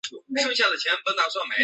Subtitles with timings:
[0.01, 0.01] 特鲁莱拉巴尔特。